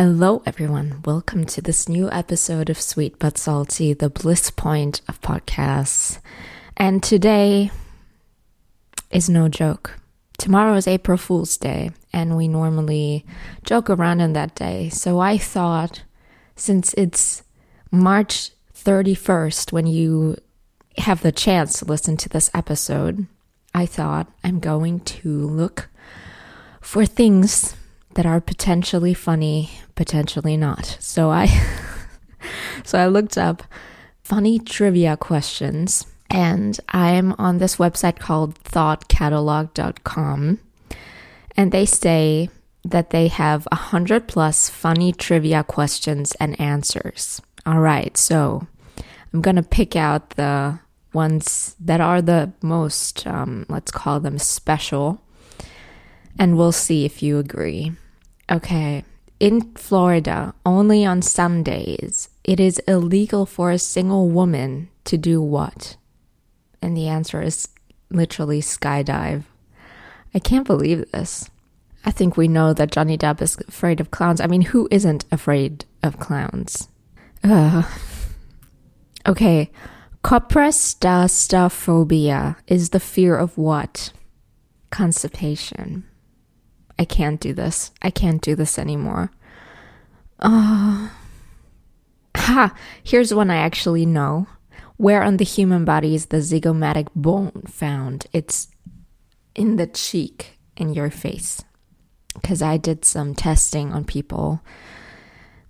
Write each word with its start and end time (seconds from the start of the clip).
Hello, 0.00 0.44
everyone. 0.46 1.02
Welcome 1.04 1.44
to 1.46 1.60
this 1.60 1.88
new 1.88 2.08
episode 2.12 2.70
of 2.70 2.80
Sweet 2.80 3.18
But 3.18 3.36
Salty, 3.36 3.92
the 3.94 4.08
bliss 4.08 4.48
point 4.48 5.00
of 5.08 5.20
podcasts. 5.20 6.20
And 6.76 7.02
today 7.02 7.72
is 9.10 9.28
no 9.28 9.48
joke. 9.48 9.98
Tomorrow 10.38 10.76
is 10.76 10.86
April 10.86 11.18
Fool's 11.18 11.56
Day, 11.56 11.90
and 12.12 12.36
we 12.36 12.46
normally 12.46 13.26
joke 13.64 13.90
around 13.90 14.20
on 14.20 14.34
that 14.34 14.54
day. 14.54 14.88
So 14.88 15.18
I 15.18 15.36
thought, 15.36 16.04
since 16.54 16.94
it's 16.94 17.42
March 17.90 18.52
31st 18.76 19.72
when 19.72 19.88
you 19.88 20.36
have 20.98 21.22
the 21.22 21.32
chance 21.32 21.80
to 21.80 21.84
listen 21.84 22.16
to 22.18 22.28
this 22.28 22.52
episode, 22.54 23.26
I 23.74 23.84
thought 23.84 24.30
I'm 24.44 24.60
going 24.60 25.00
to 25.00 25.28
look 25.28 25.88
for 26.80 27.04
things 27.04 27.74
that 28.18 28.26
are 28.26 28.40
potentially 28.40 29.14
funny, 29.14 29.70
potentially 29.94 30.56
not. 30.56 30.96
So 30.98 31.30
I 31.30 31.46
so 32.84 32.98
I 32.98 33.06
looked 33.06 33.38
up 33.38 33.62
funny 34.24 34.58
trivia 34.58 35.16
questions 35.16 36.04
and 36.28 36.80
I'm 36.88 37.32
on 37.38 37.58
this 37.58 37.76
website 37.76 38.18
called 38.18 38.60
thoughtcatalog.com 38.64 40.58
and 41.56 41.70
they 41.70 41.86
say 41.86 42.50
that 42.84 43.10
they 43.10 43.28
have 43.28 43.68
a 43.70 43.76
100 43.76 44.26
plus 44.26 44.68
funny 44.68 45.12
trivia 45.12 45.62
questions 45.62 46.32
and 46.40 46.60
answers. 46.60 47.40
All 47.64 47.78
right, 47.78 48.16
so 48.16 48.66
I'm 49.32 49.42
going 49.42 49.54
to 49.54 49.62
pick 49.62 49.94
out 49.94 50.30
the 50.30 50.80
ones 51.12 51.76
that 51.78 52.00
are 52.00 52.20
the 52.20 52.50
most, 52.62 53.28
um, 53.28 53.64
let's 53.68 53.92
call 53.92 54.18
them 54.18 54.40
special, 54.40 55.20
and 56.36 56.56
we'll 56.56 56.72
see 56.72 57.04
if 57.04 57.22
you 57.22 57.38
agree. 57.38 57.92
Okay. 58.50 59.04
In 59.40 59.72
Florida, 59.74 60.54
only 60.66 61.04
on 61.04 61.22
Sundays, 61.22 62.28
it 62.42 62.58
is 62.58 62.80
illegal 62.88 63.46
for 63.46 63.70
a 63.70 63.78
single 63.78 64.28
woman 64.28 64.88
to 65.04 65.16
do 65.16 65.40
what? 65.40 65.96
And 66.82 66.96
the 66.96 67.06
answer 67.08 67.40
is 67.42 67.68
literally 68.10 68.60
skydive. 68.60 69.44
I 70.34 70.40
can't 70.40 70.66
believe 70.66 71.10
this. 71.12 71.48
I 72.04 72.10
think 72.10 72.36
we 72.36 72.48
know 72.48 72.72
that 72.72 72.90
Johnny 72.90 73.16
Depp 73.18 73.42
is 73.42 73.56
afraid 73.68 74.00
of 74.00 74.10
clowns. 74.10 74.40
I 74.40 74.46
mean, 74.46 74.62
who 74.62 74.88
isn't 74.90 75.24
afraid 75.30 75.84
of 76.02 76.18
clowns? 76.18 76.88
Ugh. 77.44 77.84
Okay. 79.26 79.70
Coprastasophobia 80.24 82.56
is 82.66 82.90
the 82.90 83.00
fear 83.00 83.36
of 83.36 83.56
what? 83.56 84.12
Constipation. 84.90 86.04
I 86.98 87.04
can't 87.04 87.40
do 87.40 87.52
this. 87.52 87.92
I 88.02 88.10
can't 88.10 88.42
do 88.42 88.54
this 88.54 88.78
anymore. 88.78 89.30
Uh, 90.40 91.08
ha! 92.36 92.74
Here's 93.02 93.32
one 93.32 93.50
I 93.50 93.56
actually 93.56 94.06
know. 94.06 94.46
Where 94.96 95.22
on 95.22 95.36
the 95.36 95.44
human 95.44 95.84
body 95.84 96.14
is 96.14 96.26
the 96.26 96.38
zygomatic 96.38 97.08
bone 97.14 97.62
found? 97.68 98.26
It's 98.32 98.68
in 99.54 99.76
the 99.76 99.86
cheek 99.86 100.58
in 100.76 100.92
your 100.92 101.10
face. 101.10 101.62
Because 102.34 102.62
I 102.62 102.76
did 102.76 103.04
some 103.04 103.34
testing 103.34 103.92
on 103.92 104.04
people 104.04 104.60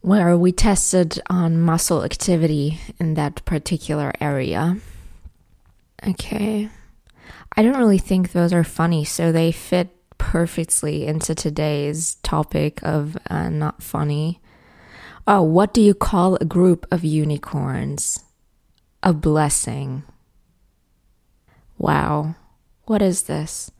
where 0.00 0.36
we 0.36 0.52
tested 0.52 1.20
on 1.28 1.60
muscle 1.60 2.04
activity 2.04 2.78
in 2.98 3.14
that 3.14 3.44
particular 3.44 4.12
area. 4.20 4.76
Okay. 6.06 6.68
I 7.56 7.62
don't 7.62 7.78
really 7.78 7.98
think 7.98 8.32
those 8.32 8.52
are 8.52 8.64
funny, 8.64 9.04
so 9.04 9.32
they 9.32 9.50
fit 9.50 9.97
perfectly 10.18 11.06
into 11.06 11.34
today's 11.34 12.16
topic 12.16 12.80
of 12.82 13.16
uh, 13.30 13.48
not 13.48 13.82
funny. 13.82 14.40
Oh, 15.26 15.42
what 15.42 15.72
do 15.72 15.80
you 15.80 15.94
call 15.94 16.36
a 16.36 16.44
group 16.44 16.86
of 16.90 17.04
unicorns? 17.04 18.24
A 19.02 19.12
blessing. 19.12 20.02
Wow. 21.78 22.34
What 22.86 23.02
is 23.02 23.24
this? 23.24 23.70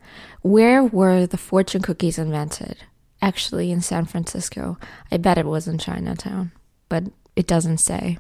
Where 0.43 0.85
were 0.85 1.27
the 1.27 1.37
fortune 1.37 1.83
cookies 1.83 2.19
invented? 2.19 2.79
Actually, 3.21 3.73
in 3.73 3.81
San 3.81 4.05
Francisco. 4.05 4.79
I 5.11 5.17
bet 5.17 5.39
it 5.39 5.47
was 5.47 5.67
in 5.67 5.79
Chinatown, 5.79 6.53
but 6.89 7.05
it 7.35 7.47
doesn't 7.47 7.79
say. 7.79 8.19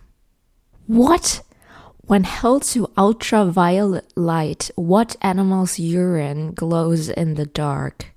What? 0.86 1.42
When 2.08 2.24
held 2.24 2.62
to 2.72 2.90
ultraviolet 2.96 4.14
light, 4.16 4.70
what 4.76 5.14
animal's 5.20 5.78
urine 5.78 6.52
glows 6.52 7.10
in 7.10 7.34
the 7.34 7.44
dark? 7.44 8.14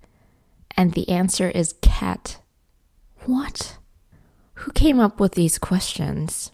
And 0.77 0.93
the 0.93 1.09
answer 1.09 1.49
is 1.49 1.75
cat. 1.81 2.39
What? 3.25 3.77
Who 4.53 4.71
came 4.71 5.01
up 5.01 5.19
with 5.19 5.33
these 5.33 5.57
questions? 5.57 6.53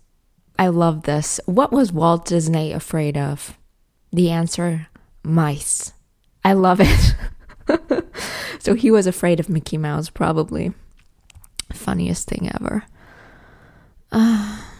I 0.58 0.70
love 0.70 1.04
this. 1.04 1.40
What 1.46 1.72
was 1.72 1.94
Walt 1.94 2.26
Disney 2.26 2.74
afraid 2.74 3.16
of? 3.16 3.56
The 4.12 4.32
answer 4.32 4.88
mice. 5.24 5.94
I 6.44 6.54
love 6.54 6.82
it. 6.82 7.16
so 8.60 8.74
he 8.74 8.90
was 8.90 9.06
afraid 9.06 9.40
of 9.40 9.48
Mickey 9.48 9.78
Mouse, 9.78 10.10
probably. 10.10 10.74
Funniest 11.72 12.28
thing 12.28 12.50
ever. 12.52 12.84
Ah, 14.10 14.72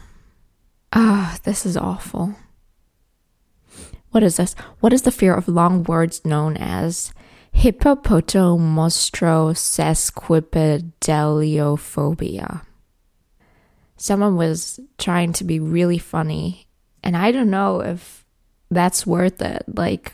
uh, 0.94 1.34
uh, 1.34 1.38
this 1.44 1.66
is 1.66 1.76
awful. 1.76 2.34
What 4.12 4.24
is 4.24 4.38
this? 4.38 4.56
What 4.80 4.94
is 4.94 5.02
the 5.04 5.12
fear 5.12 5.34
of 5.34 5.48
long 5.48 5.84
words 5.84 6.26
known 6.26 6.58
as 6.58 7.14
hippopotomostro 7.54 9.56
Someone 13.98 14.38
was 14.38 14.80
trying 14.98 15.34
to 15.34 15.44
be 15.44 15.60
really 15.60 15.98
funny, 15.98 16.68
and 17.04 17.18
I 17.18 17.32
don't 17.32 17.50
know 17.50 17.82
if 17.82 18.26
that's 18.70 19.08
worth 19.08 19.42
it. 19.42 19.64
Like, 19.68 20.14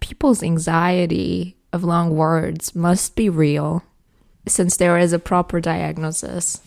people's 0.00 0.42
anxiety 0.42 1.56
of 1.72 1.82
long 1.82 2.16
words 2.16 2.74
must 2.74 3.16
be 3.16 3.28
real 3.28 3.82
since 4.46 4.76
there 4.76 4.98
is 4.98 5.12
a 5.12 5.18
proper 5.18 5.60
diagnosis. 5.60 6.60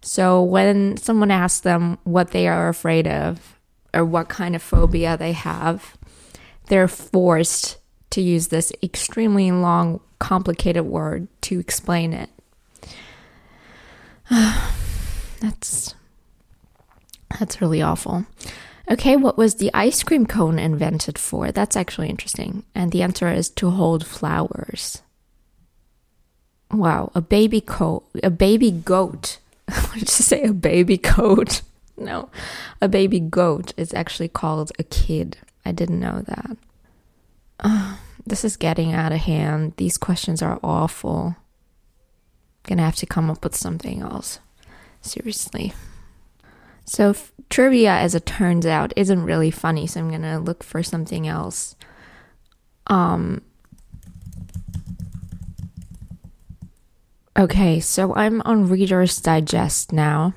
So, 0.00 0.42
when 0.42 0.96
someone 0.96 1.30
asks 1.30 1.60
them 1.60 1.98
what 2.04 2.30
they 2.30 2.48
are 2.48 2.68
afraid 2.68 3.06
of, 3.06 3.55
or 3.94 4.04
what 4.04 4.28
kind 4.28 4.54
of 4.54 4.62
phobia 4.62 5.16
they 5.16 5.32
have, 5.32 5.96
they're 6.68 6.88
forced 6.88 7.78
to 8.10 8.20
use 8.20 8.48
this 8.48 8.72
extremely 8.82 9.50
long, 9.50 10.00
complicated 10.18 10.84
word 10.84 11.28
to 11.42 11.58
explain 11.60 12.12
it. 12.12 12.30
that's 15.40 15.94
that's 17.38 17.60
really 17.60 17.82
awful. 17.82 18.26
Okay, 18.90 19.16
what 19.16 19.36
was 19.36 19.56
the 19.56 19.70
ice 19.74 20.02
cream 20.02 20.26
cone 20.26 20.58
invented 20.58 21.18
for? 21.18 21.50
That's 21.50 21.76
actually 21.76 22.08
interesting. 22.08 22.64
And 22.74 22.92
the 22.92 23.02
answer 23.02 23.28
is 23.28 23.48
to 23.50 23.70
hold 23.70 24.06
flowers. 24.06 25.02
Wow, 26.70 27.10
a 27.14 27.20
baby 27.20 27.60
coat, 27.60 28.04
a 28.22 28.30
baby 28.30 28.70
goat. 28.70 29.38
what 29.68 29.94
did 29.94 30.02
you 30.02 30.06
say? 30.06 30.42
A 30.44 30.52
baby 30.52 30.98
coat? 30.98 31.62
No, 31.96 32.30
a 32.80 32.88
baby 32.88 33.20
goat 33.20 33.72
is 33.76 33.94
actually 33.94 34.28
called 34.28 34.70
a 34.78 34.84
kid. 34.84 35.38
I 35.64 35.72
didn't 35.72 36.00
know 36.00 36.22
that. 36.26 37.98
This 38.28 38.44
is 38.44 38.56
getting 38.56 38.92
out 38.92 39.12
of 39.12 39.20
hand. 39.20 39.74
These 39.76 39.98
questions 39.98 40.42
are 40.42 40.58
awful. 40.60 41.36
Gonna 42.64 42.82
have 42.82 42.96
to 42.96 43.06
come 43.06 43.30
up 43.30 43.44
with 43.44 43.54
something 43.54 44.02
else. 44.02 44.40
Seriously. 45.00 45.72
So, 46.84 47.10
f- 47.10 47.30
trivia, 47.50 47.92
as 47.92 48.16
it 48.16 48.26
turns 48.26 48.66
out, 48.66 48.92
isn't 48.96 49.22
really 49.22 49.52
funny, 49.52 49.86
so 49.86 50.00
I'm 50.00 50.10
gonna 50.10 50.40
look 50.40 50.64
for 50.64 50.82
something 50.82 51.28
else. 51.28 51.76
Um, 52.88 53.42
okay, 57.38 57.78
so 57.78 58.12
I'm 58.16 58.40
on 58.42 58.68
Reader's 58.68 59.20
Digest 59.20 59.92
now. 59.92 60.34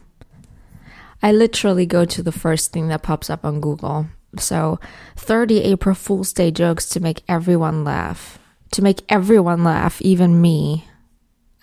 I 1.21 1.31
literally 1.31 1.85
go 1.85 2.05
to 2.05 2.23
the 2.23 2.31
first 2.31 2.71
thing 2.71 2.87
that 2.87 3.03
pops 3.03 3.29
up 3.29 3.43
on 3.43 3.59
Google. 3.59 4.07
So, 4.37 4.79
30 5.17 5.61
April 5.61 5.95
Fool's 5.95 6.33
Day 6.33 6.51
jokes 6.51 6.87
to 6.89 6.99
make 6.99 7.23
everyone 7.27 7.83
laugh. 7.83 8.39
To 8.71 8.81
make 8.81 9.03
everyone 9.09 9.63
laugh, 9.63 10.01
even 10.01 10.39
me. 10.41 10.87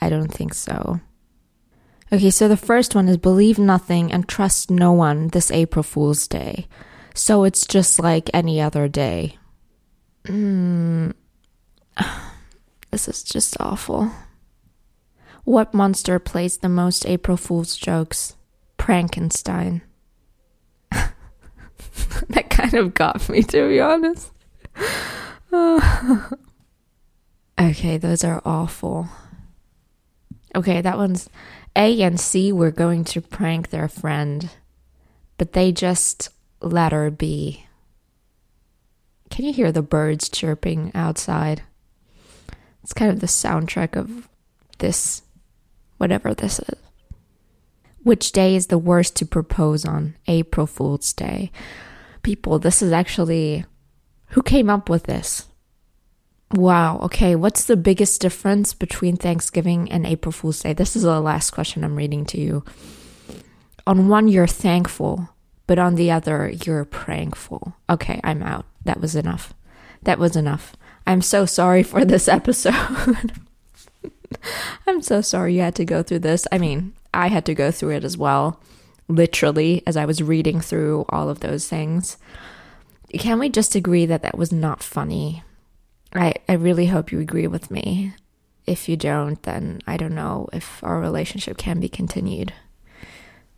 I 0.00 0.10
don't 0.10 0.32
think 0.32 0.52
so. 0.52 1.00
Okay, 2.12 2.30
so 2.30 2.48
the 2.48 2.56
first 2.56 2.94
one 2.94 3.08
is 3.08 3.16
believe 3.16 3.58
nothing 3.58 4.12
and 4.12 4.28
trust 4.28 4.70
no 4.70 4.92
one 4.92 5.28
this 5.28 5.50
April 5.50 5.82
Fool's 5.82 6.28
Day. 6.28 6.66
So 7.14 7.44
it's 7.44 7.66
just 7.66 7.98
like 7.98 8.30
any 8.34 8.60
other 8.60 8.88
day. 8.88 9.38
Mm. 10.24 11.14
This 12.92 13.08
is 13.08 13.22
just 13.24 13.56
awful. 13.60 14.10
What 15.44 15.74
monster 15.74 16.18
plays 16.18 16.56
the 16.56 16.68
most 16.68 17.04
April 17.04 17.36
Fool's 17.36 17.76
jokes? 17.76 18.35
Frankenstein. 18.86 19.82
that 20.92 22.48
kind 22.50 22.74
of 22.74 22.94
got 22.94 23.28
me, 23.28 23.42
to 23.42 23.68
be 23.68 23.80
honest. 23.80 24.30
okay, 27.60 27.98
those 27.98 28.22
are 28.22 28.40
awful. 28.44 29.08
Okay, 30.54 30.80
that 30.80 30.98
one's 30.98 31.28
A 31.74 32.00
and 32.00 32.20
C 32.20 32.52
were 32.52 32.70
going 32.70 33.02
to 33.06 33.20
prank 33.20 33.70
their 33.70 33.88
friend, 33.88 34.50
but 35.36 35.52
they 35.52 35.72
just 35.72 36.28
let 36.60 36.92
her 36.92 37.10
be. 37.10 37.66
Can 39.30 39.46
you 39.46 39.52
hear 39.52 39.72
the 39.72 39.82
birds 39.82 40.28
chirping 40.28 40.92
outside? 40.94 41.64
It's 42.84 42.92
kind 42.92 43.10
of 43.10 43.18
the 43.18 43.26
soundtrack 43.26 43.96
of 43.96 44.28
this, 44.78 45.22
whatever 45.98 46.32
this 46.32 46.60
is. 46.60 46.85
Which 48.06 48.30
day 48.30 48.54
is 48.54 48.68
the 48.68 48.78
worst 48.78 49.16
to 49.16 49.26
propose 49.26 49.84
on? 49.84 50.14
April 50.28 50.68
Fool's 50.68 51.12
Day. 51.12 51.50
People, 52.22 52.60
this 52.60 52.80
is 52.80 52.92
actually. 52.92 53.64
Who 54.26 54.44
came 54.44 54.70
up 54.70 54.88
with 54.88 55.02
this? 55.06 55.48
Wow. 56.52 57.00
Okay. 57.00 57.34
What's 57.34 57.64
the 57.64 57.76
biggest 57.76 58.20
difference 58.20 58.74
between 58.74 59.16
Thanksgiving 59.16 59.90
and 59.90 60.06
April 60.06 60.30
Fool's 60.30 60.60
Day? 60.60 60.72
This 60.72 60.94
is 60.94 61.02
the 61.02 61.20
last 61.20 61.50
question 61.50 61.82
I'm 61.82 61.96
reading 61.96 62.24
to 62.26 62.40
you. 62.40 62.64
On 63.88 64.06
one, 64.06 64.28
you're 64.28 64.46
thankful, 64.46 65.30
but 65.66 65.80
on 65.80 65.96
the 65.96 66.12
other, 66.12 66.52
you're 66.64 66.84
prankful. 66.84 67.74
Okay, 67.90 68.20
I'm 68.22 68.40
out. 68.40 68.66
That 68.84 69.00
was 69.00 69.16
enough. 69.16 69.52
That 70.04 70.20
was 70.20 70.36
enough. 70.36 70.76
I'm 71.08 71.22
so 71.22 71.44
sorry 71.44 71.82
for 71.82 72.04
this 72.04 72.28
episode. 72.38 73.32
I'm 74.86 75.02
so 75.02 75.22
sorry 75.22 75.56
you 75.56 75.62
had 75.62 75.74
to 75.74 75.84
go 75.84 76.04
through 76.04 76.20
this. 76.20 76.46
I 76.52 76.58
mean, 76.58 76.92
I 77.16 77.28
had 77.28 77.46
to 77.46 77.54
go 77.54 77.70
through 77.70 77.96
it 77.96 78.04
as 78.04 78.16
well, 78.16 78.60
literally, 79.08 79.82
as 79.86 79.96
I 79.96 80.04
was 80.04 80.22
reading 80.22 80.60
through 80.60 81.06
all 81.08 81.30
of 81.30 81.40
those 81.40 81.66
things. 81.66 82.18
Can 83.18 83.38
we 83.38 83.48
just 83.48 83.74
agree 83.74 84.04
that 84.06 84.22
that 84.22 84.36
was 84.36 84.52
not 84.52 84.82
funny? 84.82 85.42
I, 86.14 86.34
I 86.48 86.52
really 86.52 86.86
hope 86.86 87.10
you 87.10 87.18
agree 87.20 87.46
with 87.46 87.70
me. 87.70 88.14
If 88.66 88.88
you 88.88 88.96
don't, 88.96 89.42
then 89.44 89.80
I 89.86 89.96
don't 89.96 90.14
know 90.14 90.48
if 90.52 90.84
our 90.84 91.00
relationship 91.00 91.56
can 91.56 91.80
be 91.80 91.88
continued. 91.88 92.52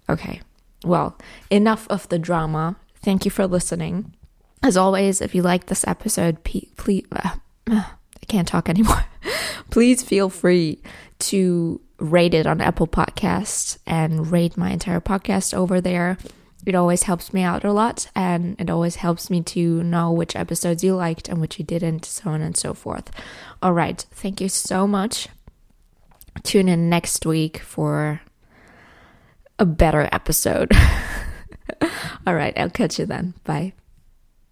Okay, 0.08 0.40
well, 0.84 1.19
enough 1.50 1.87
of 1.88 2.08
the 2.08 2.19
drama. 2.19 2.76
Thank 3.02 3.25
you 3.25 3.31
for 3.31 3.46
listening. 3.46 4.14
As 4.62 4.76
always, 4.76 5.20
if 5.20 5.34
you 5.34 5.43
like 5.43 5.66
this 5.66 5.87
episode, 5.87 6.44
please, 6.44 7.06
uh, 7.12 7.37
I 7.69 8.26
can't 8.28 8.46
talk 8.46 8.69
anymore. 8.69 9.05
please 9.70 10.02
feel 10.02 10.28
free 10.28 10.81
to 11.20 11.81
rate 11.98 12.34
it 12.34 12.46
on 12.46 12.60
Apple 12.60 12.86
Podcasts 12.86 13.78
and 13.86 14.30
rate 14.30 14.56
my 14.56 14.70
entire 14.70 15.00
podcast 15.00 15.52
over 15.54 15.80
there. 15.80 16.18
It 16.66 16.74
always 16.74 17.04
helps 17.04 17.32
me 17.32 17.42
out 17.42 17.64
a 17.64 17.72
lot 17.72 18.10
and 18.14 18.60
it 18.60 18.68
always 18.70 18.96
helps 18.96 19.30
me 19.30 19.42
to 19.42 19.82
know 19.82 20.12
which 20.12 20.36
episodes 20.36 20.84
you 20.84 20.94
liked 20.94 21.28
and 21.28 21.40
which 21.40 21.58
you 21.58 21.64
didn't, 21.64 22.04
so 22.04 22.30
on 22.30 22.42
and 22.42 22.56
so 22.56 22.74
forth. 22.74 23.10
All 23.62 23.72
right. 23.72 24.04
Thank 24.10 24.40
you 24.40 24.48
so 24.48 24.86
much. 24.86 25.28
Tune 26.42 26.68
in 26.68 26.88
next 26.88 27.24
week 27.26 27.58
for 27.58 28.20
a 29.58 29.64
better 29.64 30.08
episode. 30.12 30.72
All 32.26 32.34
right. 32.34 32.56
I'll 32.58 32.70
catch 32.70 32.98
you 32.98 33.06
then. 33.06 33.34
Bye. 33.44 33.72